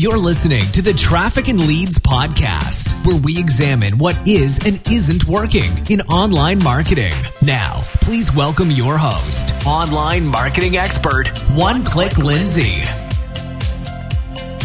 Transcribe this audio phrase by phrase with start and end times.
[0.00, 5.24] You're listening to the Traffic and Leads podcast, where we examine what is and isn't
[5.24, 7.14] working in online marketing.
[7.42, 11.26] Now, please welcome your host, online marketing expert,
[11.56, 13.07] One Click Lindsay.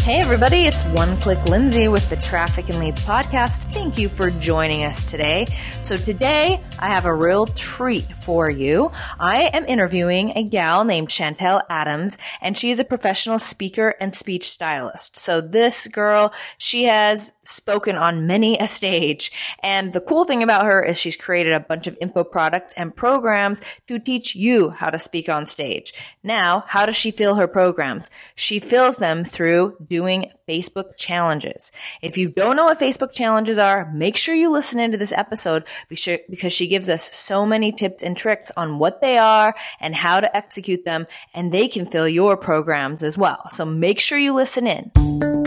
[0.04, 3.72] Hey, everybody, it's One Click Lindsay with the Traffic and Leads podcast.
[3.72, 5.46] Thank you for joining us today.
[5.82, 8.92] So, today I have a real treat for you.
[9.18, 14.14] I am interviewing a gal named Chantel Adams, and she is a professional speaker and
[14.14, 15.16] speech stylist.
[15.18, 19.32] So, this girl, she has spoken on many a stage.
[19.62, 22.94] And the cool thing about her is she's created a bunch of info products and
[22.94, 25.94] programs to teach you how to speak on stage.
[26.22, 28.10] Now, how does she fill her programs?
[28.34, 31.70] She fills them through doing Facebook challenges.
[32.02, 35.62] If you don't know what Facebook challenges are, make sure you listen into this episode
[35.88, 40.18] because she gives us so many tips and tricks on what they are and how
[40.18, 43.48] to execute them, and they can fill your programs as well.
[43.50, 45.43] So make sure you listen in.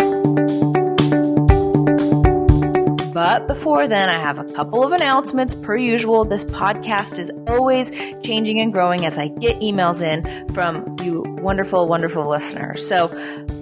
[3.18, 5.56] But before then, I have a couple of announcements.
[5.56, 7.90] Per usual, this podcast is always
[8.22, 12.88] changing and growing as I get emails in from you wonderful, wonderful listeners.
[12.88, 13.08] So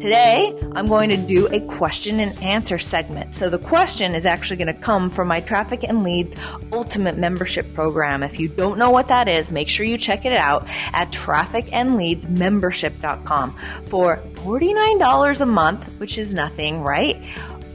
[0.02, 3.34] today, I'm going to do a question and answer segment.
[3.34, 6.36] So the question is actually going to come from my Traffic and Leads
[6.74, 8.24] Ultimate Membership Program.
[8.24, 13.56] If you don't know what that is, make sure you check it out at trafficandleadsmembership.com
[13.86, 17.16] for $49 a month, which is nothing, right?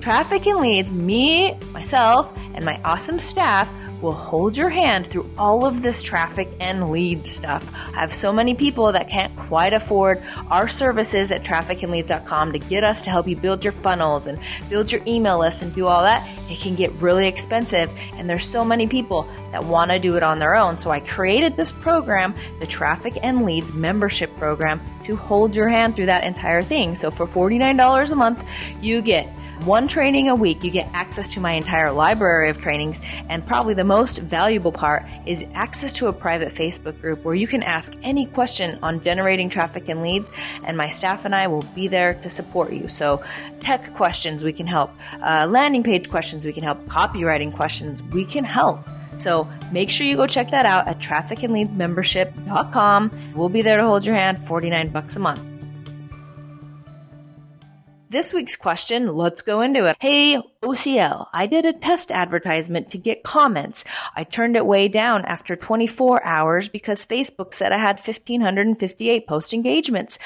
[0.00, 3.70] Traffic and Leads, me, myself, and my awesome staff
[4.00, 7.70] will hold your hand through all of this traffic and lead stuff.
[7.74, 12.82] I have so many people that can't quite afford our services at trafficandleads.com to get
[12.82, 16.02] us to help you build your funnels and build your email list and do all
[16.02, 16.26] that.
[16.50, 20.22] It can get really expensive and there's so many people that want to do it
[20.22, 20.78] on their own.
[20.78, 25.96] So I created this program, the Traffic and Leads membership program to hold your hand
[25.96, 26.96] through that entire thing.
[26.96, 28.42] So for $49 a month,
[28.80, 29.28] you get
[29.64, 33.74] one training a week, you get access to my entire library of trainings, and probably
[33.74, 37.94] the most valuable part is access to a private Facebook group where you can ask
[38.02, 40.30] any question on generating traffic and leads,
[40.64, 42.88] and my staff and I will be there to support you.
[42.88, 43.22] So,
[43.60, 44.90] tech questions, we can help,
[45.22, 48.80] uh, landing page questions, we can help, copywriting questions, we can help.
[49.18, 53.32] So make sure you go check that out at trafficandleadsmembership.com.
[53.34, 55.59] We'll be there to hold your hand, 49 bucks a month.
[58.10, 59.96] This week's question, let's go into it.
[60.00, 63.84] Hey, OCL, I did a test advertisement to get comments.
[64.16, 69.54] I turned it way down after 24 hours because Facebook said I had 1,558 post
[69.54, 70.18] engagements,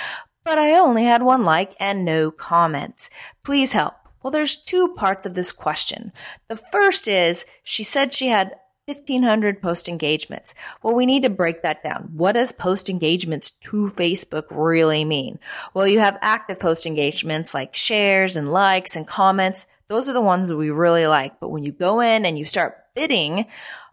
[0.44, 3.10] but I only had one like and no comments.
[3.42, 3.92] Please help.
[4.22, 6.10] Well, there's two parts of this question.
[6.48, 8.54] The first is she said she had
[8.86, 10.54] 1500 post engagements.
[10.82, 12.10] Well, we need to break that down.
[12.12, 15.38] What does post engagements to Facebook really mean?
[15.72, 19.66] Well, you have active post engagements like shares and likes and comments.
[19.88, 21.40] Those are the ones that we really like.
[21.40, 23.46] But when you go in and you start bidding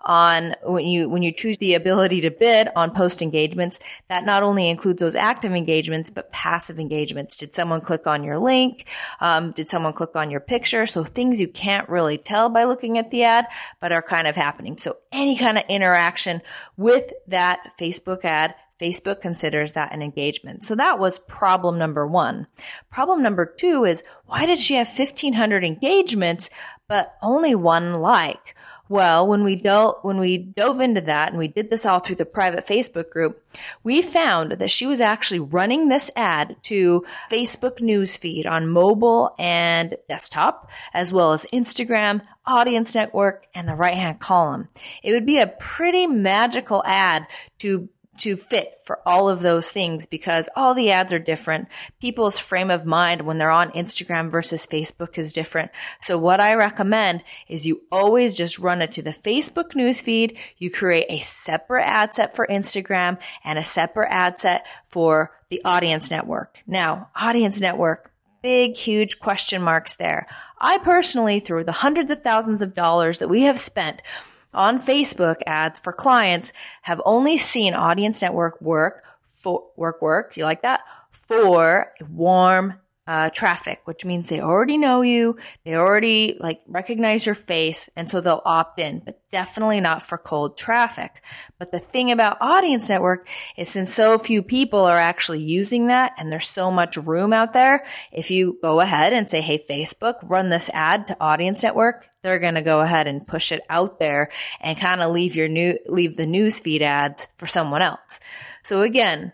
[0.06, 3.80] on when you when you choose the ability to bid on post engagements
[4.10, 8.40] that not only includes those active engagements but passive engagements did someone click on your
[8.40, 8.88] link
[9.20, 12.98] um, did someone click on your picture so things you can't really tell by looking
[12.98, 13.46] at the ad
[13.80, 16.42] but are kind of happening so any kind of interaction
[16.78, 20.66] with that facebook ad Facebook considers that an engagement.
[20.66, 22.48] So that was problem number one.
[22.90, 26.50] Problem number two is why did she have 1500 engagements,
[26.88, 28.56] but only one like?
[28.92, 32.18] Well, when we dove, when we dove into that and we did this all through
[32.18, 33.42] the private Facebook group,
[33.86, 39.96] we found that she was actually running this ad to Facebook newsfeed on mobile and
[40.10, 44.68] desktop, as well as Instagram, audience network, and the right hand column.
[45.04, 47.28] It would be a pretty magical ad
[47.60, 47.88] to
[48.22, 51.68] to fit for all of those things because all the ads are different.
[52.00, 55.72] People's frame of mind when they're on Instagram versus Facebook is different.
[56.02, 60.38] So what I recommend is you always just run it to the Facebook newsfeed.
[60.58, 65.62] You create a separate ad set for Instagram and a separate ad set for the
[65.66, 66.60] audience network.
[66.68, 68.12] Now, audience network,
[68.44, 70.28] big, huge question marks there.
[70.60, 74.04] I personally, through the hundreds of thousands of dollars that we have spent
[74.54, 80.34] on Facebook ads for clients have only seen Audience Network work for work work.
[80.34, 80.82] Do you like that?
[81.12, 82.76] For warm
[83.08, 88.10] uh, traffic, which means they already know you, they already like recognize your face, and
[88.10, 91.22] so they'll opt in, but definitely not for cold traffic.
[91.58, 93.28] But the thing about Audience Network
[93.58, 97.54] is since so few people are actually using that and there's so much room out
[97.54, 102.08] there, if you go ahead and say, hey, Facebook, run this ad to Audience Network,
[102.24, 105.48] they're going to go ahead and push it out there and kind of leave your
[105.48, 108.20] new, leave the news feed ads for someone else.
[108.64, 109.34] So again,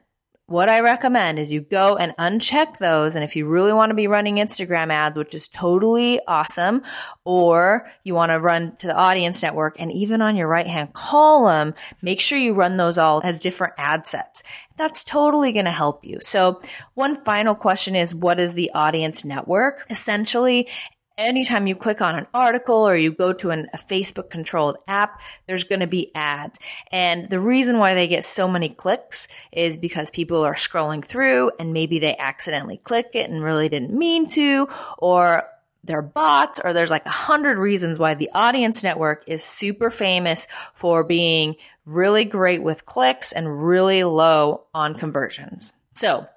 [0.49, 3.15] what I recommend is you go and uncheck those.
[3.15, 6.83] And if you really want to be running Instagram ads, which is totally awesome,
[7.25, 10.93] or you want to run to the audience network and even on your right hand
[10.93, 14.41] column, make sure you run those all as different ad sets.
[14.77, 16.19] That's totally going to help you.
[16.21, 16.61] So
[16.93, 19.85] one final question is, what is the audience network?
[19.89, 20.69] Essentially,
[21.17, 25.19] anytime you click on an article or you go to an, a Facebook controlled app,
[25.47, 26.59] there's going to be ads.
[26.91, 31.51] And the reason why they get so many clicks is because people are scrolling through
[31.59, 35.43] and maybe they accidentally click it and really didn't mean to, or
[35.83, 40.47] they're bots, or there's like a hundred reasons why the audience network is super famous
[40.73, 41.55] for being
[41.85, 45.73] really great with clicks and really low on conversions.
[45.93, 46.27] So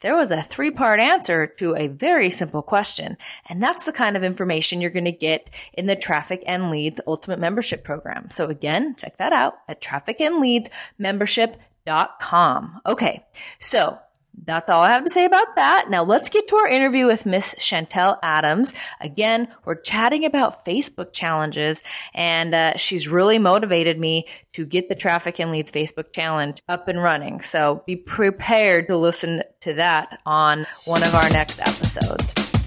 [0.00, 3.16] there was a three part answer to a very simple question.
[3.48, 7.00] And that's the kind of information you're going to get in the Traffic and Leads
[7.06, 8.30] Ultimate Membership Program.
[8.30, 12.80] So again, check that out at trafficandleadsmembership.com.
[12.86, 13.24] Okay.
[13.60, 13.98] So
[14.44, 15.90] that's all I have to say about that.
[15.90, 18.74] Now let's get to our interview with Miss Chantel Adams.
[19.00, 21.82] Again, we're chatting about Facebook challenges
[22.14, 26.88] and uh, she's really motivated me to get the Traffic and Leads Facebook challenge up
[26.88, 27.40] and running.
[27.42, 32.57] So be prepared to listen to that on one of our next episodes.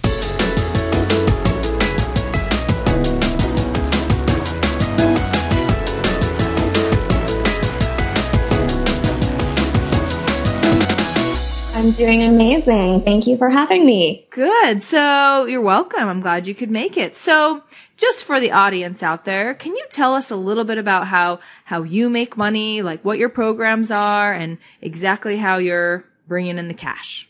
[11.82, 13.02] I'm doing amazing.
[13.02, 14.28] Thank you for having me.
[14.30, 14.84] Good.
[14.84, 16.08] So you're welcome.
[16.08, 17.18] I'm glad you could make it.
[17.18, 17.64] So
[17.98, 21.40] just for the audience out there, can you tell us a little bit about how,
[21.66, 26.68] how you make money, like what your programs are and exactly how you're bringing in
[26.68, 27.28] the cash?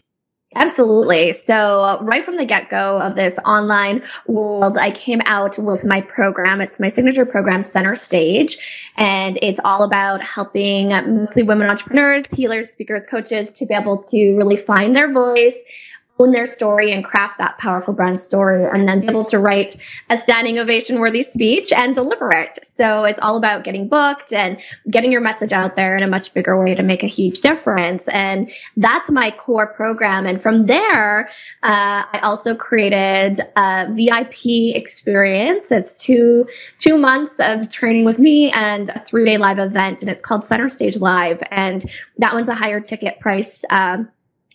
[0.54, 1.32] Absolutely.
[1.32, 6.02] So uh, right from the get-go of this online world, I came out with my
[6.02, 6.60] program.
[6.60, 8.58] It's my signature program, Center Stage,
[8.98, 14.36] and it's all about helping mostly women entrepreneurs, healers, speakers, coaches to be able to
[14.36, 15.58] really find their voice,
[16.22, 19.76] own their story and craft that powerful brand story and then be able to write
[20.10, 22.60] a standing ovation worthy speech and deliver it.
[22.64, 24.58] So it's all about getting booked and
[24.90, 28.08] getting your message out there in a much bigger way to make a huge difference.
[28.10, 30.26] And that's my core program.
[30.26, 31.30] And from there,
[31.64, 35.72] uh, I also created a VIP experience.
[35.72, 36.48] It's two,
[36.80, 40.46] two months of training with me and a three day live event and it's called
[40.46, 41.42] Center Stage Live.
[41.52, 43.64] And that one's a higher ticket price.
[43.70, 44.10] Um,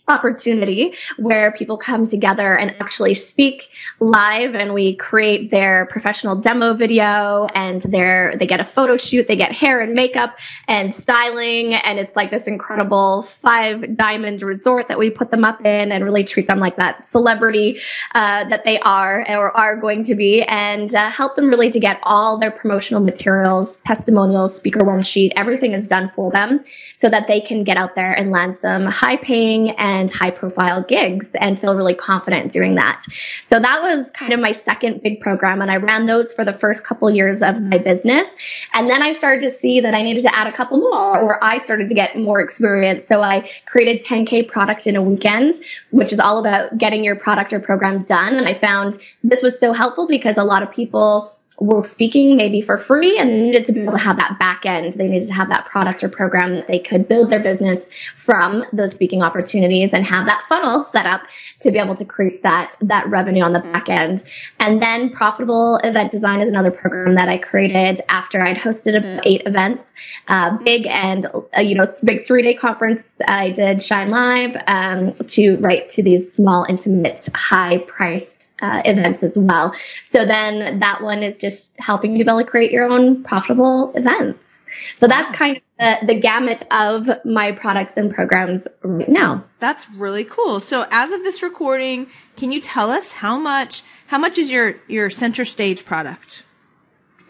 [0.07, 3.69] opportunity where people come together and actually speak
[3.99, 9.27] live and we create their professional demo video and their they get a photo shoot
[9.27, 10.37] they get hair and makeup
[10.67, 15.65] and styling and it's like this incredible five diamond resort that we put them up
[15.65, 17.81] in and really treat them like that celebrity
[18.15, 21.81] uh, that they are or are going to be and uh, help them really to
[21.81, 26.63] get all their promotional materials testimonials speaker one sheet everything is done for them
[26.95, 30.31] so that they can get out there and land some high paying and and high
[30.31, 33.03] profile gigs and feel really confident doing that.
[33.43, 35.61] So that was kind of my second big program.
[35.61, 38.35] And I ran those for the first couple years of my business.
[38.73, 41.43] And then I started to see that I needed to add a couple more or
[41.43, 43.07] I started to get more experience.
[43.07, 45.59] So I created 10K product in a weekend,
[45.91, 48.35] which is all about getting your product or program done.
[48.35, 52.61] And I found this was so helpful because a lot of people were speaking maybe
[52.61, 54.93] for free and needed to be able to have that back end.
[54.93, 58.63] They needed to have that product or program that they could build their business from
[58.73, 61.21] those speaking opportunities and have that funnel set up
[61.61, 64.23] to be able to create that, that revenue on the back end.
[64.59, 69.25] And then profitable event design is another program that I created after I'd hosted about
[69.25, 69.93] eight events,
[70.27, 73.19] uh, big and, uh, you know, big three day conference.
[73.27, 79.23] I did Shine Live, um, to write to these small, intimate, high priced, uh, events
[79.23, 79.73] as well.
[80.05, 84.65] So then that one is just helping you to create your own profitable events.
[84.99, 89.43] So that's kind of the, the gamut of my products and programs right now.
[89.59, 90.59] That's really cool.
[90.59, 94.75] So as of this recording, can you tell us how much, how much is your,
[94.87, 96.43] your center stage product?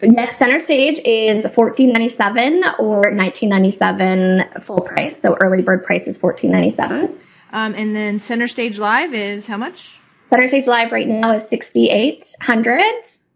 [0.00, 5.20] Yes, center stage is fourteen ninety seven or nineteen ninety seven full price.
[5.20, 7.18] So early bird price is fourteen ninety seven.
[7.50, 9.97] Um, and then center stage live is how much?
[10.30, 12.92] Center stage live right now is sixty eight hundred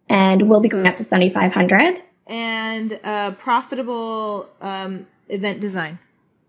[0.08, 5.99] and we'll be going up to 7500 and uh, profitable um, event design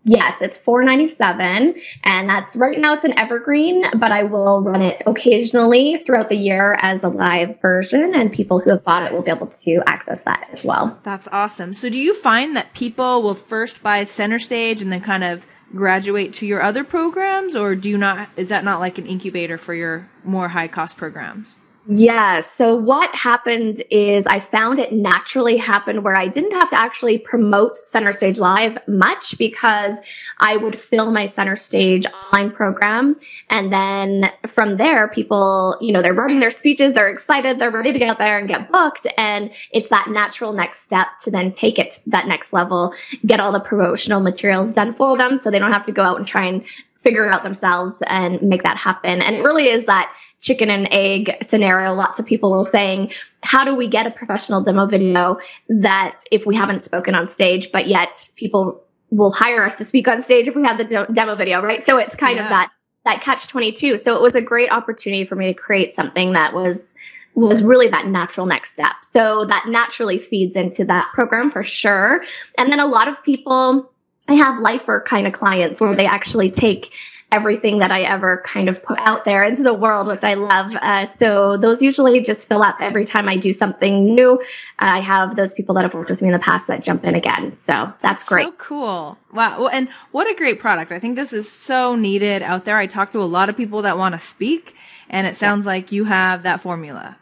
[0.06, 5.02] Yes, it's 497 and that's right now it's an evergreen, but I will run it
[5.06, 9.22] occasionally throughout the year as a live version and people who have bought it will
[9.22, 10.98] be able to access that as well.
[11.04, 11.72] That's awesome.
[11.74, 15.46] So do you find that people will first buy center stage and then kind of
[15.74, 19.58] graduate to your other programs or do you not is that not like an incubator
[19.58, 21.56] for your more high cost programs?
[21.86, 22.40] Yeah.
[22.40, 27.18] So what happened is I found it naturally happened where I didn't have to actually
[27.18, 29.98] promote Center Stage Live much because
[30.38, 33.16] I would fill my Center Stage online program.
[33.50, 37.92] And then from there, people, you know, they're writing their speeches, they're excited, they're ready
[37.92, 39.06] to get out there and get booked.
[39.18, 42.94] And it's that natural next step to then take it to that next level,
[43.26, 46.16] get all the promotional materials done for them so they don't have to go out
[46.16, 46.64] and try and
[47.04, 49.20] figure it out themselves and make that happen.
[49.20, 50.10] And it really is that
[50.44, 51.94] chicken and egg scenario.
[51.94, 55.38] Lots of people were saying, how do we get a professional demo video
[55.70, 60.06] that if we haven't spoken on stage, but yet people will hire us to speak
[60.06, 61.82] on stage if we have the de- demo video, right?
[61.82, 62.44] So it's kind yeah.
[62.44, 62.72] of that,
[63.06, 63.96] that catch 22.
[63.96, 66.94] So it was a great opportunity for me to create something that was,
[67.34, 68.96] was really that natural next step.
[69.02, 72.22] So that naturally feeds into that program for sure.
[72.58, 73.90] And then a lot of people,
[74.28, 76.92] I have lifer kind of clients where they actually take
[77.34, 80.74] everything that I ever kind of put out there into the world, which I love.
[80.76, 84.40] Uh, so those usually just fill up every time I do something new.
[84.78, 87.16] I have those people that have worked with me in the past that jump in
[87.16, 87.56] again.
[87.56, 88.46] So that's great.
[88.46, 89.18] So cool.
[89.32, 89.66] Wow.
[89.66, 90.92] And what a great product.
[90.92, 92.78] I think this is so needed out there.
[92.78, 94.76] I talk to a lot of people that want to speak
[95.10, 95.72] and it sounds yeah.
[95.72, 97.16] like you have that formula.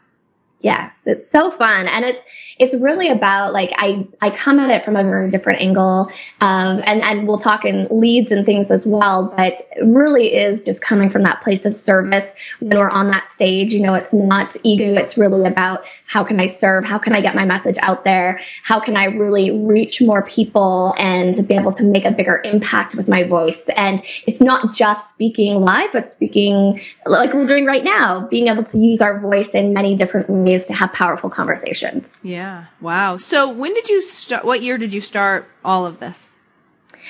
[0.63, 1.89] Yes, it's so fun.
[1.89, 2.23] And it's,
[2.57, 6.09] it's really about like, I, I come at it from a very different angle.
[6.39, 10.81] Um, and, and we'll talk in leads and things as well, but really is just
[10.81, 13.73] coming from that place of service when we're on that stage.
[13.73, 14.93] You know, it's not ego.
[14.93, 16.85] It's really about how can I serve?
[16.85, 18.39] How can I get my message out there?
[18.63, 22.95] How can I really reach more people and be able to make a bigger impact
[22.95, 23.67] with my voice?
[23.75, 28.63] And it's not just speaking live, but speaking like we're doing right now, being able
[28.63, 32.19] to use our voice in many different ways to have powerful conversations.
[32.23, 32.65] Yeah.
[32.81, 33.17] Wow.
[33.17, 34.45] So when did you start?
[34.45, 36.31] What year did you start all of this?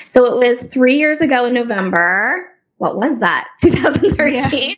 [0.08, 2.50] So it was three years ago in November.
[2.78, 3.48] What was that?
[3.62, 4.70] 2013.
[4.70, 4.76] Yeah.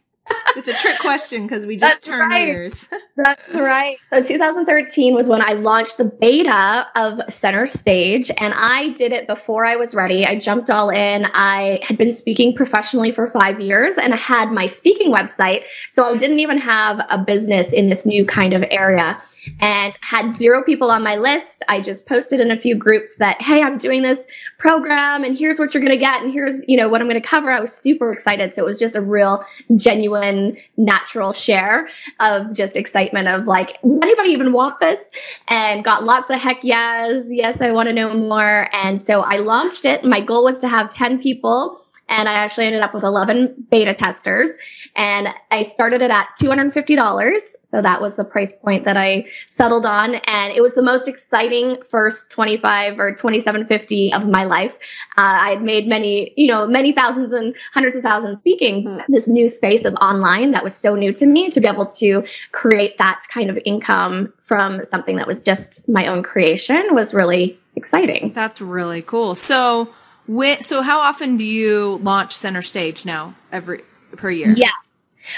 [0.55, 2.47] It's a trick question because we just That's turned right.
[2.47, 2.85] years.
[3.15, 3.97] That's right.
[4.11, 9.27] So 2013 was when I launched the beta of Center Stage, and I did it
[9.27, 10.25] before I was ready.
[10.25, 11.25] I jumped all in.
[11.33, 15.63] I had been speaking professionally for five years, and I had my speaking website.
[15.89, 19.21] So I didn't even have a business in this new kind of area
[19.59, 21.63] and had zero people on my list.
[21.69, 24.25] I just posted in a few groups that, hey, I'm doing this
[24.65, 27.21] program and here's what you're going to get and here's, you know, what I'm going
[27.21, 27.51] to cover.
[27.51, 28.55] I was super excited.
[28.55, 29.45] So it was just a real
[29.75, 31.87] genuine, natural share
[32.19, 35.11] of just excitement of like, anybody even want this?
[35.47, 38.67] And got lots of heck yes, yes, I want to know more.
[38.73, 40.03] And so I launched it.
[40.03, 43.93] My goal was to have 10 people and I actually ended up with 11 beta
[43.93, 44.49] testers
[44.95, 47.41] and I started it at $250.
[47.63, 50.15] So that was the price point that I settled on.
[50.15, 54.75] And it was the most exciting first 25 or 2750 of my life.
[55.17, 59.27] Uh, I had made many, you know, many thousands and hundreds of thousands speaking this
[59.27, 62.97] new space of online that was so new to me to be able to create
[62.99, 68.31] that kind of income from something that was just my own creation was really exciting.
[68.33, 69.35] That's really cool.
[69.35, 69.89] So,
[70.27, 73.83] when, so how often do you launch center stage now every
[74.17, 74.49] per year?
[74.49, 74.84] Yes.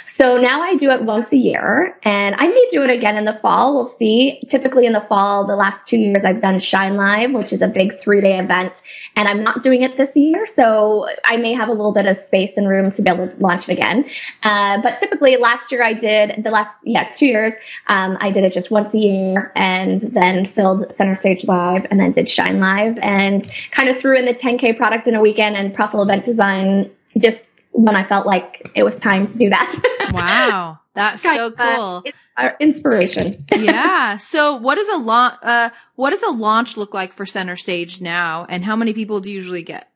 [0.07, 3.25] So now I do it once a year and I may do it again in
[3.25, 3.75] the fall.
[3.75, 4.41] We'll see.
[4.49, 7.67] Typically in the fall, the last two years I've done Shine Live, which is a
[7.67, 8.81] big three day event
[9.15, 10.45] and I'm not doing it this year.
[10.45, 13.37] So I may have a little bit of space and room to be able to
[13.37, 14.09] launch it again.
[14.43, 17.53] Uh, but typically last year I did the last, yeah, two years,
[17.87, 21.99] um, I did it just once a year and then filled Center Stage Live and
[21.99, 25.55] then did Shine Live and kind of threw in the 10K product in a weekend
[25.55, 30.09] and Profitable Event Design just when I felt like it was time to do that.
[30.11, 30.79] wow.
[30.93, 32.03] That's so cool.
[32.35, 33.45] Uh, inspiration.
[33.55, 34.17] yeah.
[34.17, 38.01] So what does a launch, uh, what does a launch look like for center stage
[38.01, 38.45] now?
[38.49, 39.89] And how many people do you usually get?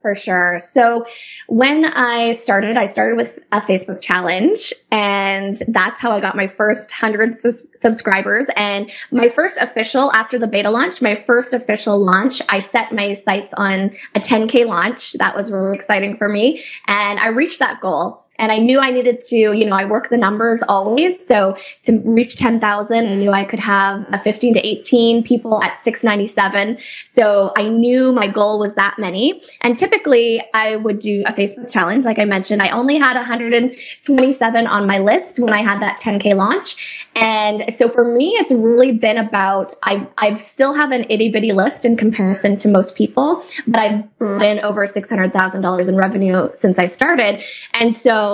[0.00, 0.60] For sure.
[0.60, 1.06] So
[1.48, 6.46] when I started, I started with a Facebook challenge and that's how I got my
[6.46, 8.46] first hundred subscribers.
[8.54, 13.14] And my first official after the beta launch, my first official launch, I set my
[13.14, 15.14] sights on a 10k launch.
[15.14, 16.62] That was really exciting for me.
[16.86, 18.24] And I reached that goal.
[18.38, 21.24] And I knew I needed to, you know, I work the numbers always.
[21.24, 25.80] So to reach 10,000, I knew I could have a 15 to 18 people at
[25.80, 26.78] 697.
[27.06, 29.42] So I knew my goal was that many.
[29.62, 32.04] And typically I would do a Facebook challenge.
[32.04, 36.36] Like I mentioned, I only had 127 on my list when I had that 10K
[36.36, 37.08] launch.
[37.16, 41.52] And so for me, it's really been about, I, I still have an itty bitty
[41.52, 46.78] list in comparison to most people, but I've brought in over $600,000 in revenue since
[46.78, 47.42] I started.
[47.74, 48.27] And so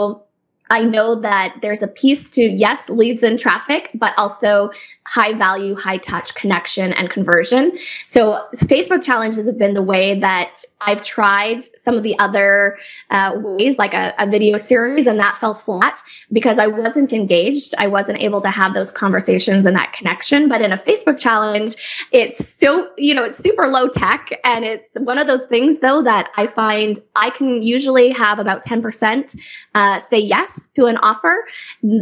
[0.71, 4.71] I know that there's a piece to yes, leads and traffic, but also
[5.07, 7.79] high value, high touch connection and conversion.
[8.07, 12.79] So Facebook challenges have been the way that I've tried some of the other
[13.11, 17.75] uh, ways, like a, a, video series, and that fell flat because I wasn't engaged.
[17.77, 20.49] I wasn't able to have those conversations and that connection.
[20.49, 21.77] But in a Facebook challenge,
[22.11, 24.31] it's so, you know, it's super low tech.
[24.43, 28.65] And it's one of those things, though, that I find I can usually have about
[28.65, 29.39] 10%
[29.75, 31.45] uh, say yes to an offer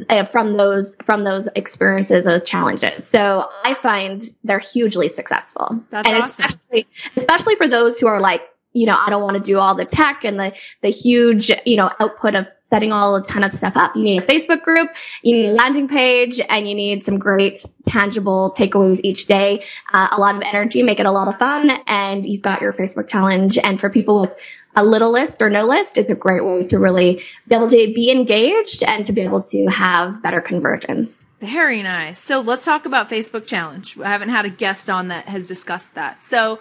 [0.09, 2.92] uh, from those, from those experiences of challenges.
[2.99, 5.81] So I find they're hugely successful.
[5.91, 6.45] That's and awesome.
[6.45, 9.75] especially, especially for those who are like, you know, I don't want to do all
[9.75, 13.53] the tech and the, the huge, you know, output of setting all a ton of
[13.53, 13.95] stuff up.
[13.97, 14.89] You need a Facebook group,
[15.23, 19.65] you need a landing page, and you need some great tangible takeaways each day.
[19.93, 22.73] Uh, a lot of energy, make it a lot of fun, and you've got your
[22.73, 23.59] Facebook challenge.
[23.59, 24.35] And for people with
[24.75, 27.93] a little list or no list, it's a great way to really be able to
[27.95, 31.27] be engaged and to be able to have better conversions.
[31.41, 32.23] Very nice.
[32.23, 33.99] So let's talk about Facebook challenge.
[33.99, 36.27] I haven't had a guest on that has discussed that.
[36.27, 36.59] So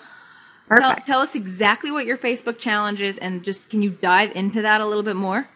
[0.67, 4.61] tell, tell, us exactly what your Facebook challenge is and just can you dive into
[4.61, 5.47] that a little bit more?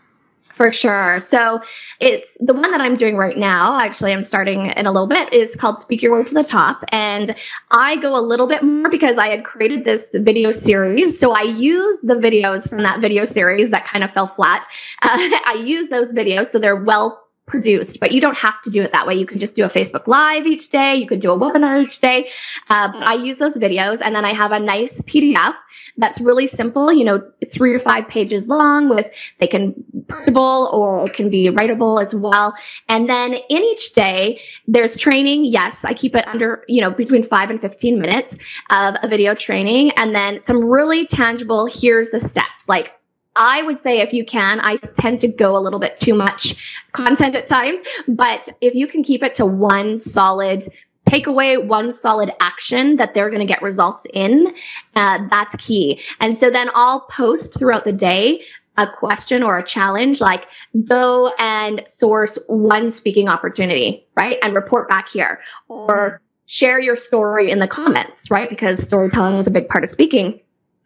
[0.55, 1.19] For sure.
[1.19, 1.59] So
[1.99, 3.77] it's the one that I'm doing right now.
[3.77, 6.81] Actually, I'm starting in a little bit is called Speak Your Way to the Top.
[6.93, 7.35] And
[7.71, 11.19] I go a little bit more because I had created this video series.
[11.19, 14.65] So I use the videos from that video series that kind of fell flat.
[15.01, 16.47] Uh, I use those videos.
[16.47, 19.15] So they're well produced, but you don't have to do it that way.
[19.15, 20.95] You can just do a Facebook Live each day.
[20.95, 22.29] You can do a webinar each day.
[22.69, 25.53] Uh, but I use those videos and then I have a nice PDF
[25.97, 27.21] that's really simple, you know,
[27.51, 32.13] three or five pages long with, they can printable or it can be writable as
[32.13, 32.55] well.
[32.87, 35.45] And then in each day, there's training.
[35.45, 38.37] Yes, I keep it under, you know, between five and 15 minutes
[38.69, 42.93] of a video training and then some really tangible, here's the steps, like
[43.35, 46.55] I would say if you can, I tend to go a little bit too much
[46.93, 50.69] content at times, but if you can keep it to one solid
[51.05, 54.53] take away one solid action that they're going to get results in,
[54.95, 56.01] uh, that's key.
[56.19, 58.43] And so then I'll post throughout the day
[58.77, 60.47] a question or a challenge like
[60.85, 64.37] go and source one speaking opportunity, right?
[64.43, 68.49] And report back here or share your story in the comments, right?
[68.49, 70.41] Because storytelling is a big part of speaking.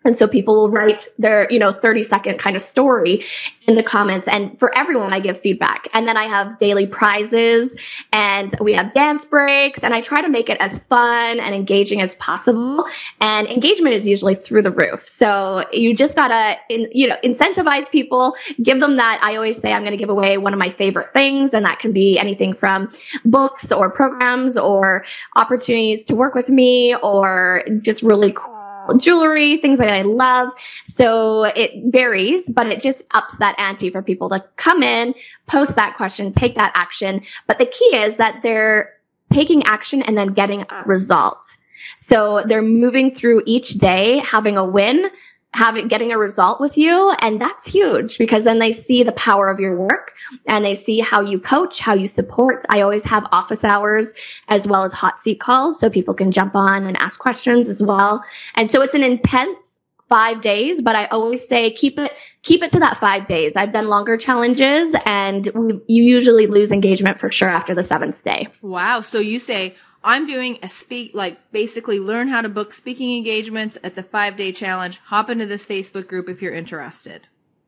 [0.05, 3.25] And so people will write their, you know, 30 second kind of story
[3.67, 4.27] in the comments.
[4.27, 5.89] And for everyone, I give feedback.
[5.93, 7.75] And then I have daily prizes
[8.13, 12.01] and we have dance breaks and I try to make it as fun and engaging
[12.01, 12.85] as possible.
[13.19, 15.07] And engagement is usually through the roof.
[15.07, 19.19] So you just gotta, in, you know, incentivize people, give them that.
[19.21, 21.53] I always say I'm going to give away one of my favorite things.
[21.53, 22.91] And that can be anything from
[23.25, 25.03] books or programs or
[25.35, 28.58] opportunities to work with me or just really cool
[28.97, 30.51] jewelry, things that I love.
[30.85, 35.13] So it varies, but it just ups that ante for people to come in,
[35.47, 37.23] post that question, take that action.
[37.47, 38.93] But the key is that they're
[39.31, 41.57] taking action and then getting a result.
[41.99, 45.09] So they're moving through each day, having a win,
[45.53, 49.49] having getting a result with you and that's huge because then they see the power
[49.49, 50.13] of your work
[50.47, 52.65] and they see how you coach how you support.
[52.69, 54.13] I always have office hours
[54.47, 57.81] as well as hot seat calls so people can jump on and ask questions as
[57.81, 58.23] well.
[58.55, 62.71] And so it's an intense five days but i always say keep it keep it
[62.71, 63.55] to that five days.
[63.55, 68.47] I've done longer challenges and you usually lose engagement for sure after the seventh day.
[68.61, 69.01] Wow.
[69.01, 73.77] So you say I'm doing a speak, like basically learn how to book speaking engagements.
[73.83, 74.99] It's a five day challenge.
[75.05, 77.27] Hop into this Facebook group if you're interested.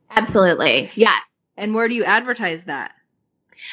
[0.10, 0.92] Absolutely.
[0.96, 1.54] Yes.
[1.58, 2.94] And where do you advertise that?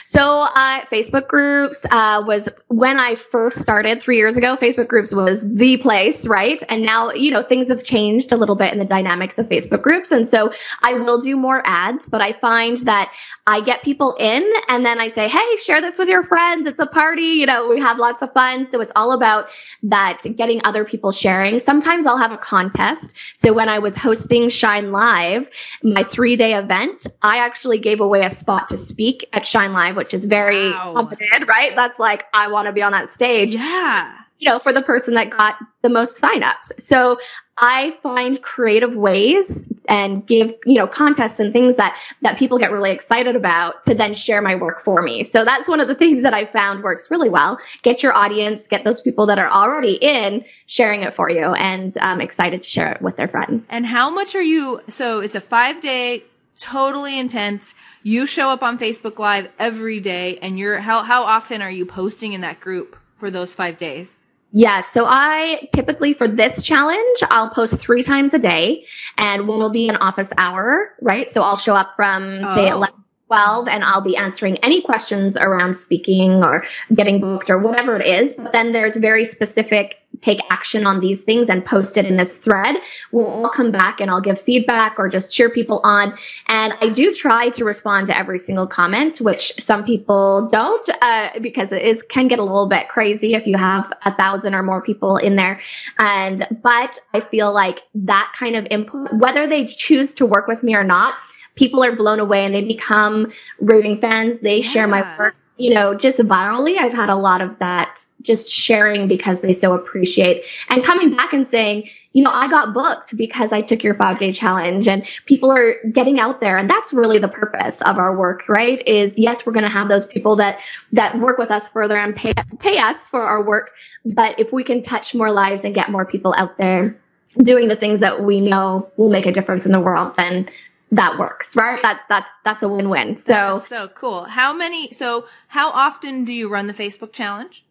[0.05, 5.15] So, uh, Facebook groups, uh, was when I first started three years ago, Facebook groups
[5.15, 6.63] was the place, right?
[6.69, 9.83] And now, you know, things have changed a little bit in the dynamics of Facebook
[9.83, 10.13] groups.
[10.13, 13.13] And so I will do more ads, but I find that
[13.47, 16.67] I get people in and then I say, Hey, share this with your friends.
[16.67, 17.39] It's a party.
[17.41, 18.71] You know, we have lots of fun.
[18.71, 19.49] So it's all about
[19.85, 21.61] that getting other people sharing.
[21.61, 23.15] Sometimes I'll have a contest.
[23.35, 25.51] So when I was hosting Shine Live,
[25.83, 29.78] my three day event, I actually gave away a spot to speak at Shine Live
[29.79, 30.93] live, which is very wow.
[30.95, 31.75] coveted, right?
[31.75, 33.55] That's like, I want to be on that stage.
[33.55, 34.15] Yeah.
[34.39, 36.81] You know, for the person that got the most signups.
[36.81, 37.19] So
[37.61, 42.71] I find creative ways and give, you know, contests and things that, that people get
[42.71, 45.25] really excited about to then share my work for me.
[45.25, 47.59] So that's one of the things that I found works really well.
[47.83, 51.97] Get your audience, get those people that are already in sharing it for you and
[52.01, 53.71] I'm excited to share it with their friends.
[53.73, 56.23] And how much are you, so it's a five day
[56.61, 57.75] totally intense.
[58.03, 61.87] You show up on Facebook Live every day and you're, how, how often are you
[61.87, 64.17] posting in that group for those five days?
[64.51, 64.91] Yes.
[64.91, 68.87] So I typically for this challenge, I'll post three times a day
[69.19, 71.29] and one will be an office hour, right?
[71.29, 72.55] So I'll show up from oh.
[72.55, 72.95] say 11
[73.29, 78.07] 12 and I'll be answering any questions around speaking or getting booked or whatever it
[78.07, 78.35] is.
[78.35, 82.39] But then there's very specific take action on these things and post it in this
[82.39, 82.77] thread.
[83.13, 86.17] We'll all come back and I'll give feedback or just cheer people on.
[86.49, 91.39] And I do try to respond to every single comment, which some people don't, uh,
[91.41, 94.63] because it is, can get a little bit crazy if you have a thousand or
[94.63, 95.61] more people in there.
[95.99, 100.63] And, but I feel like that kind of input, whether they choose to work with
[100.63, 101.15] me or not,
[101.59, 104.39] people are blown away and they become raving fans.
[104.39, 104.69] They yeah.
[104.69, 106.79] share my work, you know, just virally.
[106.79, 111.33] I've had a lot of that just sharing because they so appreciate and coming back
[111.33, 115.05] and saying, you know, I got booked because I took your five day challenge and
[115.27, 116.57] people are getting out there.
[116.57, 118.81] And that's really the purpose of our work, right?
[118.87, 120.59] Is yes, we're going to have those people that,
[120.93, 123.73] that work with us further and pay, pay us for our work.
[124.05, 126.97] But if we can touch more lives and get more people out there,
[127.43, 130.49] doing the things that we know will make a difference in the world, then
[130.93, 131.81] that works, right?
[131.83, 133.19] That's that's that's a win-win.
[133.19, 134.25] So so cool.
[134.25, 134.93] How many?
[134.93, 137.65] So how often do you run the Facebook challenge?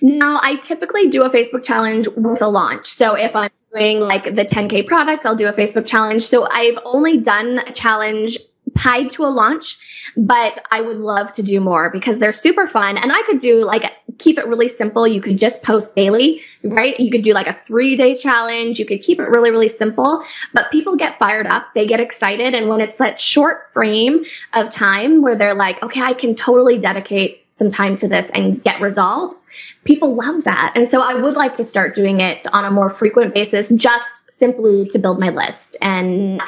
[0.00, 2.86] Now, I typically do a Facebook challenge with a launch.
[2.86, 6.24] So if I'm doing like the 10K product, I'll do a Facebook challenge.
[6.24, 8.38] So I've only done a challenge
[8.76, 9.78] tied to a launch,
[10.16, 12.96] but I would love to do more because they're super fun.
[12.96, 13.84] And I could do like
[14.20, 15.06] keep it really simple.
[15.06, 16.98] You could just post daily, right?
[16.98, 18.78] You could do like a three day challenge.
[18.78, 20.22] You could keep it really, really simple,
[20.54, 21.68] but people get fired up.
[21.74, 22.54] They get excited.
[22.54, 26.78] And when it's that short frame of time where they're like, okay, I can totally
[26.78, 29.46] dedicate some time to this and get results,
[29.84, 30.72] people love that.
[30.76, 34.32] And so I would like to start doing it on a more frequent basis, just
[34.32, 36.40] simply to build my list and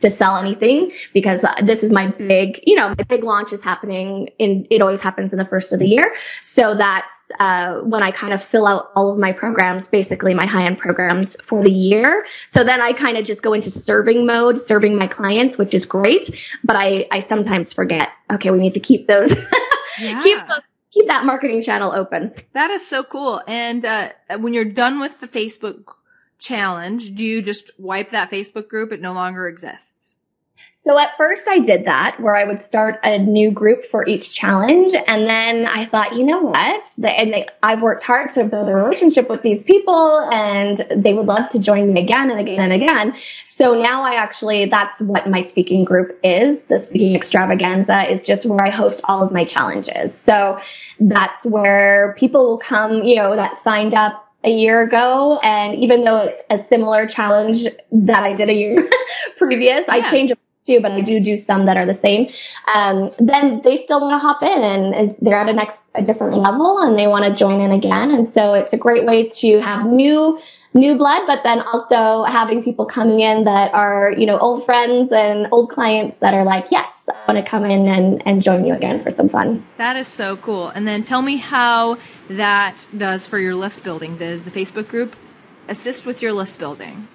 [0.00, 3.62] to sell anything because uh, this is my big, you know, my big launch is
[3.62, 6.14] happening in, it always happens in the first of the year.
[6.42, 10.46] So that's, uh, when I kind of fill out all of my programs, basically my
[10.46, 12.26] high end programs for the year.
[12.50, 15.86] So then I kind of just go into serving mode, serving my clients, which is
[15.86, 16.30] great.
[16.62, 19.34] But I, I sometimes forget, okay, we need to keep those,
[20.00, 20.22] yeah.
[20.22, 22.32] keep those keep that marketing channel open.
[22.54, 23.42] That is so cool.
[23.46, 25.92] And uh, when you're done with the Facebook
[26.38, 28.92] challenge, do you just wipe that Facebook group?
[28.92, 30.16] It no longer exists.
[30.86, 34.32] So at first I did that where I would start a new group for each
[34.32, 34.94] challenge.
[34.94, 36.84] And then I thought, you know what?
[37.02, 41.26] And they, I've worked hard to build a relationship with these people and they would
[41.26, 43.16] love to join me again and again and again.
[43.48, 46.66] So now I actually, that's what my speaking group is.
[46.66, 50.16] The speaking extravaganza is just where I host all of my challenges.
[50.16, 50.60] So
[51.00, 55.38] that's where people will come, you know, that signed up a year ago.
[55.42, 58.88] And even though it's a similar challenge that I did a year
[59.38, 59.94] previous, yeah.
[59.94, 62.32] I change it too, but I do do some that are the same.
[62.74, 66.02] Um, then they still want to hop in and, and, they're at a next, a
[66.02, 68.10] different level and they want to join in again.
[68.10, 70.40] And so it's a great way to have new
[70.76, 75.10] new blood, but then also having people coming in that are, you know, old friends
[75.12, 78.64] and old clients that are like, yes, I want to come in and, and join
[78.64, 79.66] you again for some fun.
[79.78, 80.68] That is so cool.
[80.68, 84.18] And then tell me how that does for your list building.
[84.18, 85.16] Does the Facebook group
[85.68, 87.08] assist with your list building?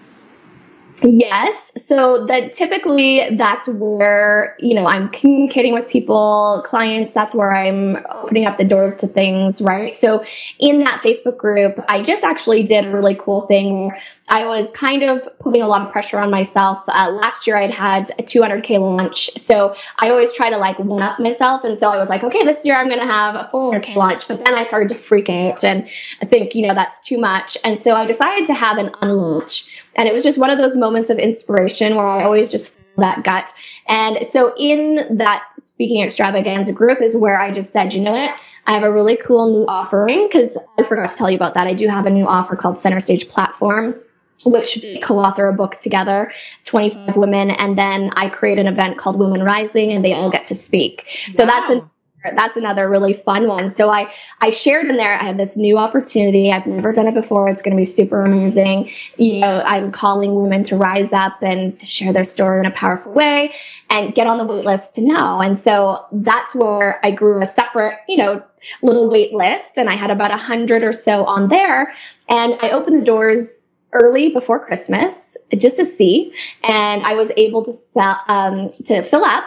[1.03, 1.71] Yes.
[1.77, 8.05] So that typically that's where, you know, I'm communicating with people, clients, that's where I'm
[8.11, 9.95] opening up the doors to things, right?
[9.95, 10.23] So
[10.59, 13.91] in that Facebook group, I just actually did a really cool thing
[14.31, 16.85] I was kind of putting a lot of pressure on myself.
[16.87, 19.29] Uh, last year I'd had a 200k launch.
[19.37, 21.65] So I always try to like one up myself.
[21.65, 24.29] And so I was like, okay, this year I'm going to have a 400k launch.
[24.29, 25.85] But then I started to freak out and
[26.21, 27.57] I think, you know, that's too much.
[27.65, 29.67] And so I decided to have an unlaunch.
[29.97, 33.01] And it was just one of those moments of inspiration where I always just feel
[33.01, 33.53] that gut.
[33.89, 38.33] And so in that speaking extravaganza group is where I just said, you know what?
[38.65, 41.67] I have a really cool new offering because I forgot to tell you about that.
[41.67, 43.95] I do have a new offer called Center Stage Platform
[44.45, 45.01] which mm.
[45.01, 46.31] co-author a book together,
[46.65, 47.17] 25 mm.
[47.17, 50.55] women, and then I create an event called Women Rising and they all get to
[50.55, 51.07] speak.
[51.31, 51.49] So wow.
[51.49, 51.89] that's an
[52.35, 53.69] that's another really fun one.
[53.69, 56.51] So I, I shared in there, I have this new opportunity.
[56.51, 57.49] I've never done it before.
[57.49, 58.91] It's going to be super amazing.
[59.17, 62.71] You know, I'm calling women to rise up and to share their story in a
[62.71, 63.53] powerful way
[63.89, 65.41] and get on the wait list to know.
[65.41, 68.43] And so that's where I grew a separate, you know,
[68.83, 71.93] little wait list and I had about a hundred or so on there
[72.29, 73.60] and I opened the doors
[73.93, 79.23] early before Christmas just to see, and I was able to sell um, to fill
[79.23, 79.43] up.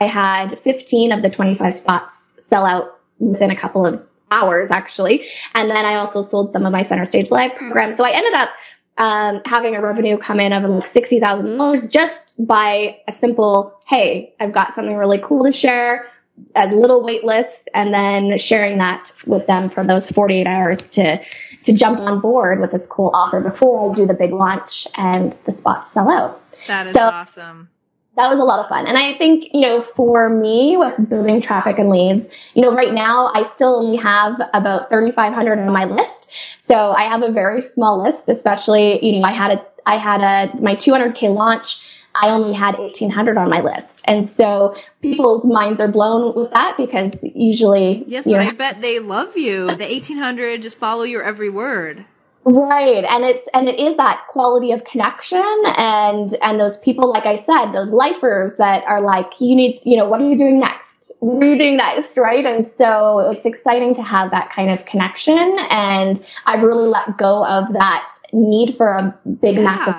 [0.00, 5.26] I had 15 of the 25 spots sell out within a couple of hours, actually,
[5.54, 7.96] and then I also sold some of my center stage live programs.
[7.96, 8.50] So I ended up
[8.98, 13.80] um, having a revenue come in of like sixty thousand dollars just by a simple,
[13.86, 16.10] hey, I've got something really cool to share.
[16.54, 21.20] A little wait list, and then sharing that with them for those 48 hours to
[21.64, 25.32] to jump on board with this cool offer before I do the big launch and
[25.44, 26.42] the spots sell out.
[26.66, 27.68] That is so, awesome.
[28.16, 28.86] that was a lot of fun.
[28.86, 32.92] And I think, you know, for me with building traffic and leads, you know, right
[32.92, 36.30] now I still only have about 3,500 on my list.
[36.58, 40.20] So I have a very small list, especially, you know, I had a, I had
[40.20, 41.80] a, my 200K launch.
[42.20, 44.02] I only had 1800 on my list.
[44.06, 48.04] And so people's minds are blown with that because usually.
[48.06, 49.66] Yes, but I bet they love you.
[49.66, 52.04] The 1800 just follow your every word.
[52.44, 53.04] Right.
[53.04, 55.44] And it's, and it is that quality of connection
[55.76, 59.98] and, and those people, like I said, those lifers that are like, you need, you
[59.98, 61.12] know, what are you doing next?
[61.20, 62.16] What are you doing next?
[62.16, 62.46] Right.
[62.46, 65.56] And so it's exciting to have that kind of connection.
[65.70, 69.62] And I've really let go of that need for a big, yeah.
[69.62, 69.94] massive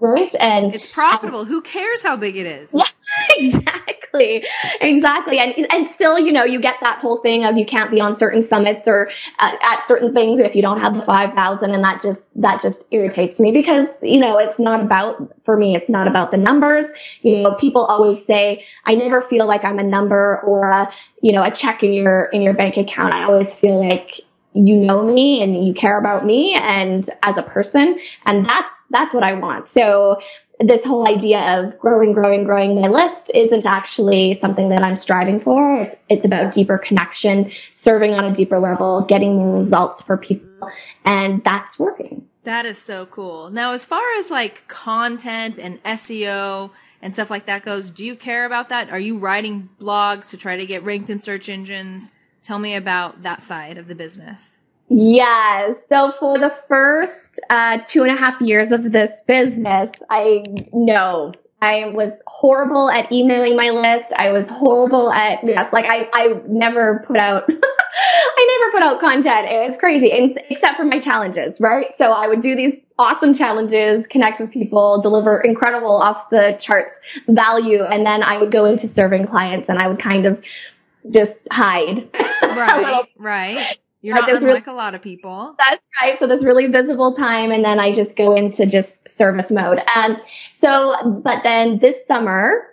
[0.00, 0.34] right?
[0.40, 1.44] And it's profitable.
[1.44, 2.70] Who cares how big it is?
[2.72, 2.84] Yeah,
[3.36, 4.44] exactly,
[4.80, 5.38] exactly.
[5.38, 8.14] And and still, you know, you get that whole thing of you can't be on
[8.14, 11.84] certain summits or uh, at certain things if you don't have the five thousand, and
[11.84, 15.76] that just that just irritates me because you know it's not about for me.
[15.76, 16.86] It's not about the numbers.
[17.22, 21.32] You know, people always say I never feel like I'm a number or a you
[21.32, 23.14] know a check in your in your bank account.
[23.14, 24.20] I always feel like
[24.52, 29.14] you know me and you care about me and as a person and that's that's
[29.14, 29.68] what I want.
[29.68, 30.20] So
[30.60, 35.40] this whole idea of growing, growing, growing my list isn't actually something that I'm striving
[35.40, 35.82] for.
[35.82, 40.70] It's it's about deeper connection, serving on a deeper level, getting more results for people,
[41.04, 42.28] and that's working.
[42.44, 43.50] That is so cool.
[43.50, 48.16] Now, as far as like content and SEO and stuff like that goes, do you
[48.16, 48.90] care about that?
[48.90, 52.12] Are you writing blogs to try to get ranked in search engines?
[52.50, 54.60] Tell me about that side of the business.
[54.88, 55.86] Yes.
[55.88, 61.32] So for the first uh, two and a half years of this business, I know
[61.62, 64.12] I was horrible at emailing my list.
[64.14, 69.00] I was horrible at yes, like I I never put out I never put out
[69.00, 69.46] content.
[69.48, 70.10] It was crazy,
[70.48, 71.94] except for my challenges, right?
[71.94, 77.00] So I would do these awesome challenges, connect with people, deliver incredible off the charts
[77.28, 80.42] value, and then I would go into serving clients and I would kind of
[81.08, 82.08] just hide.
[82.42, 83.78] Right, right.
[84.02, 85.54] You're not unlike really, a lot of people.
[85.58, 86.18] That's right.
[86.18, 89.78] So this really visible time, and then I just go into just service mode.
[89.94, 92.70] And so, but then this summer,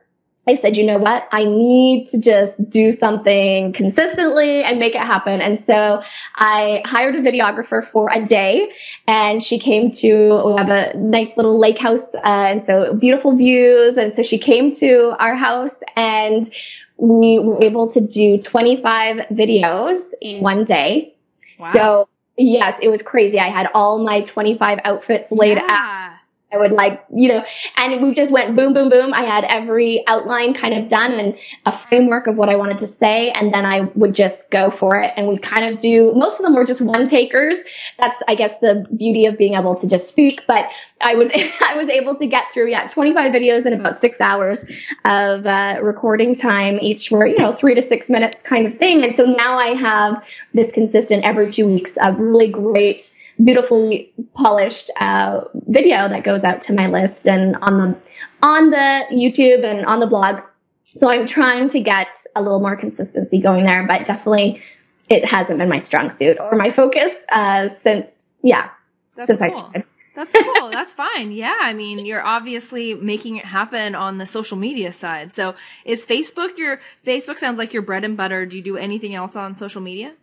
[0.48, 1.28] I said, you know what?
[1.34, 5.42] I need to just do something consistently and make it happen.
[5.42, 6.02] And so
[6.36, 8.72] I hired a videographer for a day
[9.06, 12.06] and she came to, we have a nice little lake house.
[12.13, 13.98] Uh, and so beautiful views.
[13.98, 16.50] And so she came to our house and
[16.98, 21.14] we were able to do 25 videos in one day.
[21.60, 21.72] Wow.
[21.72, 23.40] So yes, it was crazy.
[23.40, 25.68] I had all my 25 outfits laid yeah.
[25.70, 26.16] out.
[26.52, 27.44] I would like, you know,
[27.76, 29.14] and we just went boom, boom, boom.
[29.14, 32.88] I had every outline kind of done and a framework of what I wanted to
[32.88, 33.32] say.
[33.32, 35.12] And then I would just go for it.
[35.18, 37.58] And we kind of do, most of them were just one takers.
[38.00, 40.44] That's, I guess, the beauty of being able to just speak.
[40.48, 40.70] But
[41.02, 44.64] I was, I was able to get through, yeah, 25 videos in about six hours
[45.04, 46.80] of uh, recording time.
[46.82, 49.04] Each were, you know, three to six minutes kind of thing.
[49.04, 54.89] And so now I have this consistent every two weeks of really great, beautifully polished
[55.00, 57.97] uh, video that goes out to my list and on the
[58.41, 60.41] on the YouTube and on the blog.
[60.86, 64.62] So I'm trying to get a little more consistency going there, but definitely
[65.10, 68.69] it hasn't been my strong suit or my focus uh, since yeah
[69.15, 69.45] That's since cool.
[69.45, 69.84] I started.
[70.17, 70.71] That's cool.
[70.71, 71.32] That's fine.
[71.32, 71.56] Yeah.
[71.60, 75.36] I mean, you're obviously making it happen on the social media side.
[75.36, 75.54] So
[75.86, 78.47] is Facebook your, Facebook sounds like your bread and butter.
[78.47, 80.13] Do you do anything else on social media?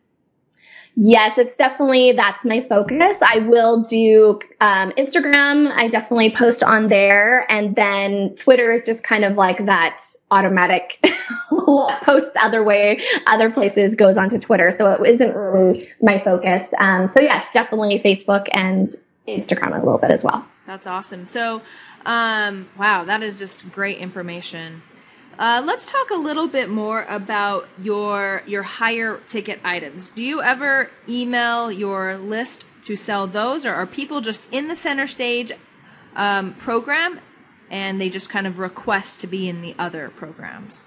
[0.97, 3.21] Yes, it's definitely that's my focus.
[3.21, 5.73] I will do um, Instagram.
[5.73, 11.05] I definitely post on there, and then Twitter is just kind of like that automatic
[11.51, 14.71] posts other way, other places goes onto Twitter.
[14.71, 16.69] So it isn't really my focus.
[16.79, 18.95] Um, so yes, definitely Facebook and
[19.27, 20.47] Instagram a little bit as well.
[20.67, 21.27] That's awesome.
[21.27, 21.63] So,
[22.07, 24.83] um, wow, that is just great information.
[25.39, 30.09] Uh, let's talk a little bit more about your your higher ticket items.
[30.09, 34.77] Do you ever email your list to sell those, or are people just in the
[34.77, 35.53] center stage
[36.15, 37.21] um, program
[37.71, 40.85] and they just kind of request to be in the other programs?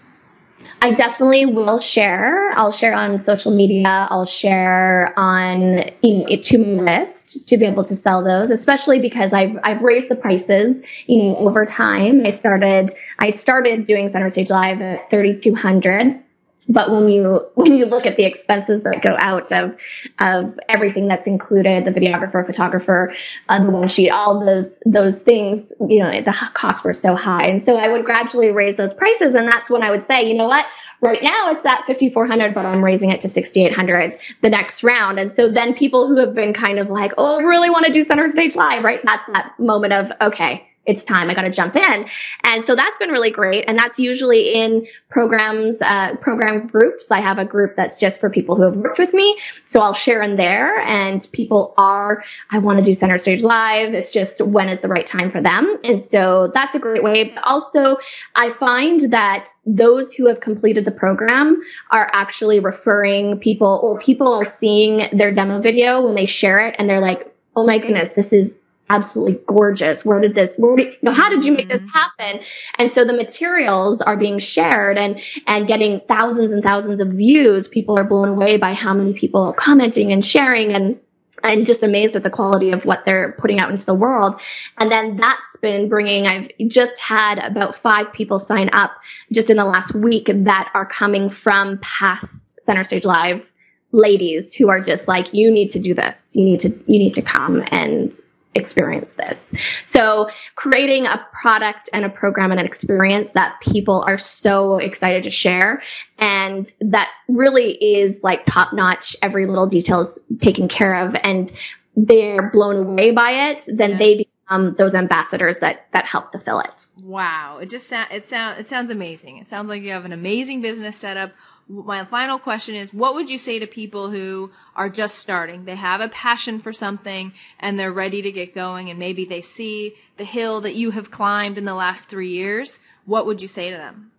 [0.82, 2.52] I definitely will share.
[2.52, 4.08] I'll share on social media.
[4.10, 9.00] I'll share on you know, to my list to be able to sell those, especially
[9.00, 12.26] because I've I've raised the prices you know over time.
[12.26, 16.24] I started I started doing Center Stage Live at thirty two hundred.
[16.70, 19.76] But when you when you look at the expenses that go out of
[20.20, 23.14] of everything that's included, the videographer, photographer,
[23.50, 27.44] uh, the one sheet, all those those things, you know, the costs were so high,
[27.44, 30.36] and so I would gradually raise those prices, and that's when I would say, you
[30.36, 30.66] know what,
[31.00, 35.20] Right now it's at 5400, but I'm raising it to 6800 the next round.
[35.20, 37.92] And so then people who have been kind of like, oh, I really want to
[37.92, 39.00] do center stage live, right?
[39.04, 41.30] That's that moment of, okay, it's time.
[41.30, 42.08] I got to jump in.
[42.44, 43.66] And so that's been really great.
[43.68, 47.12] And that's usually in programs, uh, program groups.
[47.12, 49.38] I have a group that's just for people who have worked with me.
[49.66, 53.94] So I'll share in there and people are, I want to do center stage live.
[53.94, 55.78] It's just when is the right time for them.
[55.84, 57.26] And so that's a great way.
[57.26, 57.98] But also
[58.34, 64.32] I find that those who have completed the program are actually referring people or people
[64.34, 68.10] are seeing their demo video when they share it and they're like, Oh my goodness,
[68.10, 70.06] this is absolutely gorgeous.
[70.06, 71.98] Where did this, where did, you know, how did you make this mm-hmm.
[71.98, 72.46] happen?
[72.78, 77.68] And so the materials are being shared and, and getting thousands and thousands of views.
[77.68, 81.00] People are blown away by how many people are commenting and sharing and,
[81.44, 84.40] and just amazed at the quality of what they're putting out into the world.
[84.78, 88.92] And then that's been bringing, I've just had about five people sign up
[89.32, 93.52] just in the last week that are coming from past Center Stage Live
[93.92, 96.36] ladies who are just like, you need to do this.
[96.36, 98.14] You need to, you need to come and
[98.58, 99.54] experience this.
[99.84, 105.24] So creating a product and a program and an experience that people are so excited
[105.24, 105.82] to share
[106.18, 109.16] and that really is like top notch.
[109.22, 111.52] Every little detail is taken care of and
[111.96, 113.66] they're blown away by it.
[113.74, 113.98] Then yeah.
[113.98, 116.88] they become those ambassadors that, that help to fill it.
[117.02, 117.60] Wow.
[117.62, 119.38] It just sounds, it sounds, it sounds amazing.
[119.38, 121.32] It sounds like you have an amazing business setup
[121.70, 125.66] my final question is what would you say to people who are just starting?
[125.66, 129.42] They have a passion for something and they're ready to get going and maybe they
[129.42, 132.80] see the hill that you have climbed in the last three years.
[133.06, 134.12] What would you say to them?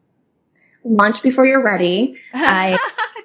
[0.85, 2.17] Launch before you're ready.
[2.35, 2.79] I,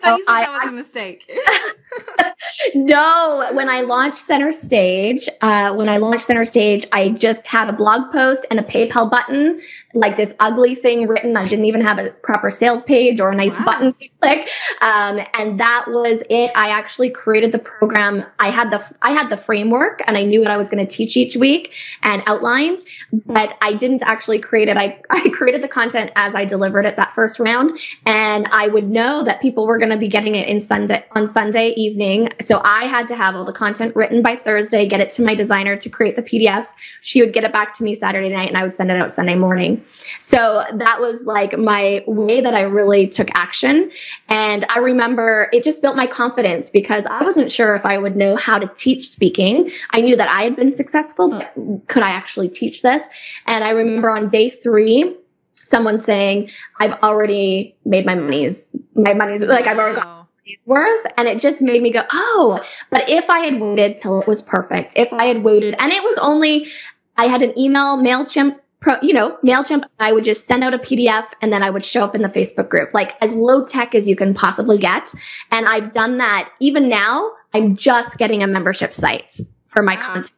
[0.04, 1.32] I you said I, that was I, a mistake.
[2.76, 7.70] No, when I launched Center Stage, uh, when I launched Center Stage, I just had
[7.70, 9.62] a blog post and a PayPal button
[9.94, 11.38] like this ugly thing written.
[11.38, 13.66] I didn't even have a proper sales page or a nice wow.
[13.66, 14.50] button to click.
[14.82, 16.52] Um, and that was it.
[16.56, 18.26] I actually created the program.
[18.40, 20.92] I had the, I had the framework and I knew what I was going to
[20.92, 22.80] teach each week and outlined,
[23.12, 24.78] but I didn't actually create it.
[24.78, 27.72] I, I created the content as I delivered it that first round.
[28.06, 31.28] And I would know that people were going to be getting it in Sunday, on
[31.28, 32.30] Sunday evening.
[32.42, 35.36] So I had to have all the content written by Thursday, get it to my
[35.36, 36.70] designer to create the PDFs.
[37.02, 39.14] She would get it back to me Saturday night and I would send it out
[39.14, 39.83] Sunday morning.
[40.22, 43.92] So that was like my way that I really took action.
[44.30, 48.16] And I remember it just built my confidence because I wasn't sure if I would
[48.16, 49.72] know how to teach speaking.
[49.90, 51.54] I knew that I had been successful, but
[51.88, 53.04] could I actually teach this?
[53.46, 55.16] And I remember on day three,
[55.56, 60.28] someone saying, I've already made my money's, my money's, like I've already got
[60.68, 61.06] worth.
[61.18, 64.42] And it just made me go, oh, but if I had waited till it was
[64.42, 66.68] perfect, if I had waited, and it was only,
[67.16, 70.78] I had an email, MailChimp pro, you know, MailChimp, I would just send out a
[70.78, 73.96] PDF and then I would show up in the Facebook group, like as low tech
[73.96, 75.12] as you can possibly get.
[75.52, 76.52] And I've done that.
[76.60, 80.32] Even now, I'm just getting a membership site for my content.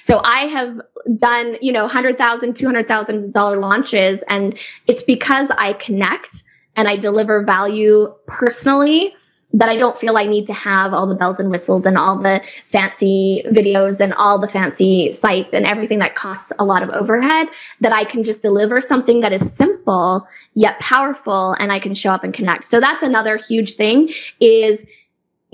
[0.00, 0.80] So I have
[1.18, 6.44] done, you know, $100,000, $200,000 launches and it's because I connect
[6.76, 9.14] and I deliver value personally
[9.54, 12.18] that I don't feel I need to have all the bells and whistles and all
[12.18, 16.90] the fancy videos and all the fancy sites and everything that costs a lot of
[16.90, 17.48] overhead
[17.80, 22.12] that I can just deliver something that is simple yet powerful and I can show
[22.12, 22.64] up and connect.
[22.64, 24.86] So that's another huge thing is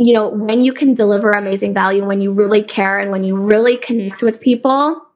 [0.00, 3.36] you know, when you can deliver amazing value, when you really care and when you
[3.36, 5.07] really connect with people,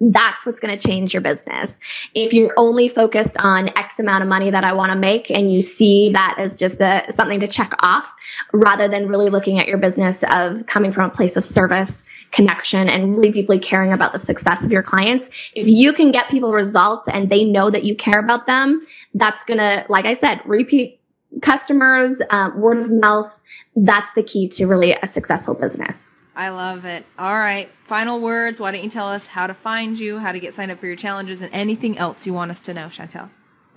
[0.00, 1.80] that's what's going to change your business.
[2.14, 5.52] If you're only focused on X amount of money that I want to make and
[5.52, 8.14] you see that as just a, something to check off
[8.52, 12.88] rather than really looking at your business of coming from a place of service, connection,
[12.88, 16.52] and really deeply caring about the success of your clients, if you can get people
[16.52, 18.80] results and they know that you care about them,
[19.14, 20.97] that's going to, like I said, repeat
[21.42, 23.40] customers, uh, word of mouth.
[23.76, 26.10] That's the key to really a successful business.
[26.34, 27.04] I love it.
[27.18, 27.68] All right.
[27.84, 28.60] Final words.
[28.60, 30.86] Why don't you tell us how to find you, how to get signed up for
[30.86, 33.30] your challenges, and anything else you want us to know, Chantel?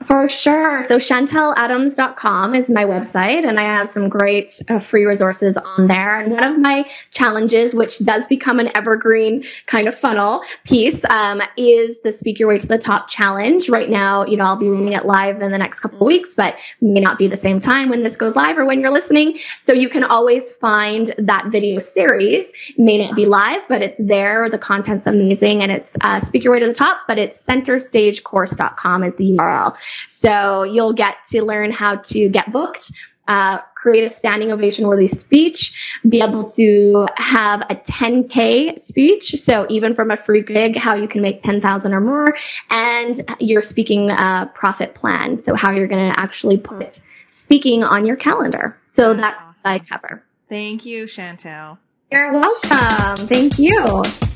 [0.07, 0.83] For sure.
[0.85, 6.19] So chanteladams.com is my website and I have some great uh, free resources on there.
[6.19, 11.41] And one of my challenges, which does become an evergreen kind of funnel piece, um,
[11.55, 13.69] is the Speak Your Way to the Top challenge.
[13.69, 16.33] Right now, you know, I'll be running it live in the next couple of weeks,
[16.35, 19.37] but may not be the same time when this goes live or when you're listening.
[19.59, 22.51] So you can always find that video series.
[22.69, 24.49] It may not be live, but it's there.
[24.49, 29.03] The content's amazing and it's uh, Speak Your Way to the Top, but it's centerstagecourse.com
[29.03, 29.77] is the URL.
[30.08, 32.91] So you'll get to learn how to get booked.
[33.27, 39.32] Uh, create a standing ovation worthy speech, be able to have a 10K speech.
[39.38, 42.36] So even from a free gig, how you can make 10,000 or more
[42.70, 45.41] and your speaking uh, profit plan.
[45.41, 46.99] So how you're going to actually put
[47.30, 48.78] speaking on your calendar.
[48.91, 49.72] So that's, that's awesome.
[49.72, 50.24] I cover.
[50.49, 51.78] Thank you, Chantel.
[52.11, 53.28] You're welcome.
[53.28, 54.30] Thank you.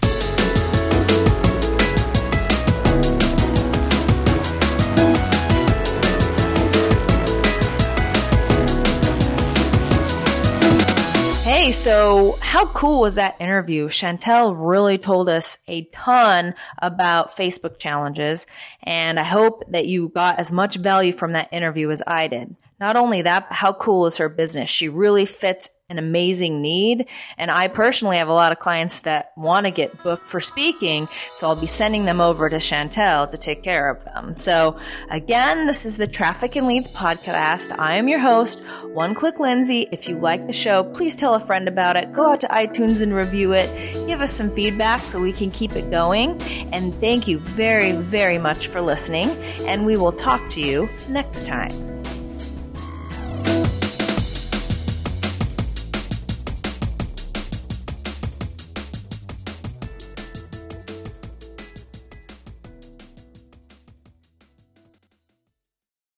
[11.85, 13.89] So how cool was that interview?
[13.89, 18.47] Chantel really told us a ton about Facebook challenges,
[18.81, 22.55] and I hope that you got as much value from that interview as I did.
[22.79, 24.69] Not only that, how cool is her business?
[24.69, 27.07] She really fits an amazing need.
[27.37, 31.07] And I personally have a lot of clients that want to get booked for speaking.
[31.37, 34.35] So I'll be sending them over to Chantel to take care of them.
[34.35, 34.79] So
[35.11, 37.77] again, this is the Traffic and Leads podcast.
[37.77, 38.63] I am your host,
[38.93, 39.87] One Click Lindsay.
[39.91, 42.11] If you like the show, please tell a friend about it.
[42.13, 43.93] Go out to iTunes and review it.
[44.07, 46.41] Give us some feedback so we can keep it going.
[46.73, 49.29] And thank you very, very much for listening.
[49.67, 52.04] And we will talk to you next time.